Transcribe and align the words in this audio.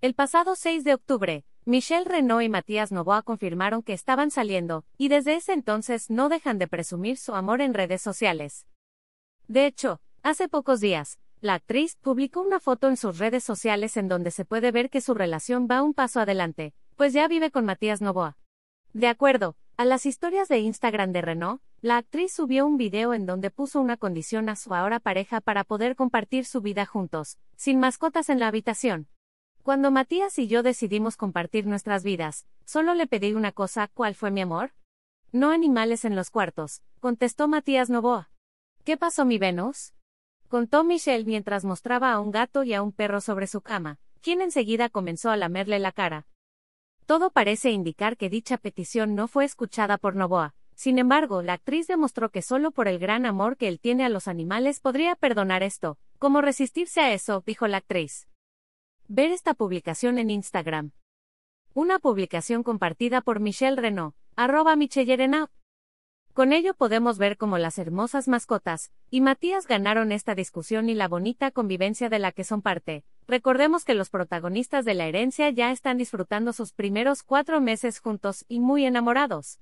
El 0.00 0.14
pasado 0.14 0.54
6 0.54 0.84
de 0.84 0.94
octubre, 0.94 1.44
Michelle 1.64 2.04
Renault 2.04 2.44
y 2.44 2.48
Matías 2.48 2.92
Novoa 2.92 3.22
confirmaron 3.22 3.82
que 3.82 3.94
estaban 3.94 4.30
saliendo, 4.30 4.84
y 4.96 5.08
desde 5.08 5.34
ese 5.34 5.52
entonces 5.52 6.08
no 6.08 6.28
dejan 6.28 6.56
de 6.58 6.68
presumir 6.68 7.16
su 7.16 7.34
amor 7.34 7.60
en 7.60 7.74
redes 7.74 8.00
sociales. 8.00 8.68
De 9.48 9.66
hecho, 9.66 10.00
hace 10.22 10.48
pocos 10.48 10.78
días, 10.78 11.18
la 11.40 11.54
actriz 11.54 11.96
publicó 11.96 12.42
una 12.42 12.60
foto 12.60 12.88
en 12.88 12.96
sus 12.96 13.18
redes 13.18 13.42
sociales 13.42 13.96
en 13.96 14.06
donde 14.06 14.30
se 14.30 14.44
puede 14.44 14.70
ver 14.70 14.88
que 14.88 15.00
su 15.00 15.14
relación 15.14 15.66
va 15.68 15.82
un 15.82 15.94
paso 15.94 16.20
adelante, 16.20 16.74
pues 16.94 17.12
ya 17.12 17.26
vive 17.26 17.50
con 17.50 17.64
Matías 17.64 18.00
Novoa. 18.00 18.36
De 18.92 19.08
acuerdo 19.08 19.56
a 19.76 19.84
las 19.84 20.06
historias 20.06 20.46
de 20.46 20.60
Instagram 20.60 21.10
de 21.10 21.22
Renault, 21.22 21.60
la 21.80 21.96
actriz 21.96 22.32
subió 22.32 22.66
un 22.66 22.76
video 22.76 23.14
en 23.14 23.26
donde 23.26 23.50
puso 23.50 23.80
una 23.80 23.96
condición 23.96 24.48
a 24.48 24.54
su 24.54 24.72
ahora 24.76 25.00
pareja 25.00 25.40
para 25.40 25.64
poder 25.64 25.96
compartir 25.96 26.44
su 26.44 26.60
vida 26.60 26.86
juntos, 26.86 27.36
sin 27.56 27.80
mascotas 27.80 28.28
en 28.28 28.38
la 28.38 28.46
habitación. 28.46 29.08
Cuando 29.68 29.90
Matías 29.90 30.38
y 30.38 30.46
yo 30.48 30.62
decidimos 30.62 31.18
compartir 31.18 31.66
nuestras 31.66 32.02
vidas, 32.02 32.46
solo 32.64 32.94
le 32.94 33.06
pedí 33.06 33.34
una 33.34 33.52
cosa, 33.52 33.90
¿cuál 33.92 34.14
fue 34.14 34.30
mi 34.30 34.40
amor? 34.40 34.72
No 35.30 35.50
animales 35.50 36.06
en 36.06 36.16
los 36.16 36.30
cuartos, 36.30 36.80
contestó 37.00 37.48
Matías 37.48 37.90
Novoa. 37.90 38.30
¿Qué 38.84 38.96
pasó 38.96 39.26
mi 39.26 39.36
Venus? 39.36 39.92
Contó 40.48 40.84
Michelle 40.84 41.26
mientras 41.26 41.66
mostraba 41.66 42.14
a 42.14 42.18
un 42.18 42.30
gato 42.30 42.64
y 42.64 42.72
a 42.72 42.80
un 42.80 42.92
perro 42.92 43.20
sobre 43.20 43.46
su 43.46 43.60
cama, 43.60 43.98
quien 44.22 44.40
enseguida 44.40 44.88
comenzó 44.88 45.28
a 45.28 45.36
lamerle 45.36 45.78
la 45.80 45.92
cara. 45.92 46.26
Todo 47.04 47.28
parece 47.28 47.70
indicar 47.70 48.16
que 48.16 48.30
dicha 48.30 48.56
petición 48.56 49.14
no 49.14 49.28
fue 49.28 49.44
escuchada 49.44 49.98
por 49.98 50.16
Novoa. 50.16 50.54
Sin 50.76 50.98
embargo, 50.98 51.42
la 51.42 51.52
actriz 51.52 51.86
demostró 51.88 52.30
que 52.30 52.40
solo 52.40 52.70
por 52.70 52.88
el 52.88 52.98
gran 52.98 53.26
amor 53.26 53.58
que 53.58 53.68
él 53.68 53.80
tiene 53.80 54.06
a 54.06 54.08
los 54.08 54.28
animales 54.28 54.80
podría 54.80 55.14
perdonar 55.14 55.62
esto. 55.62 55.98
¿Cómo 56.18 56.40
resistirse 56.40 57.02
a 57.02 57.12
eso? 57.12 57.42
dijo 57.44 57.66
la 57.66 57.76
actriz. 57.76 58.28
Ver 59.10 59.30
esta 59.30 59.54
publicación 59.54 60.18
en 60.18 60.28
Instagram. 60.28 60.90
Una 61.72 61.98
publicación 61.98 62.62
compartida 62.62 63.22
por 63.22 63.40
Michelle 63.40 63.80
Renault, 63.80 64.14
arroba 64.36 64.76
Michelle 64.76 65.46
Con 66.34 66.52
ello 66.52 66.74
podemos 66.74 67.16
ver 67.16 67.38
cómo 67.38 67.56
las 67.56 67.78
hermosas 67.78 68.28
mascotas 68.28 68.92
y 69.08 69.22
Matías 69.22 69.66
ganaron 69.66 70.12
esta 70.12 70.34
discusión 70.34 70.90
y 70.90 70.94
la 70.94 71.08
bonita 71.08 71.50
convivencia 71.50 72.10
de 72.10 72.18
la 72.18 72.32
que 72.32 72.44
son 72.44 72.60
parte. 72.60 73.06
Recordemos 73.26 73.86
que 73.86 73.94
los 73.94 74.10
protagonistas 74.10 74.84
de 74.84 74.92
la 74.92 75.06
herencia 75.06 75.48
ya 75.48 75.70
están 75.72 75.96
disfrutando 75.96 76.52
sus 76.52 76.74
primeros 76.74 77.22
cuatro 77.22 77.62
meses 77.62 78.00
juntos 78.00 78.44
y 78.46 78.60
muy 78.60 78.84
enamorados. 78.84 79.58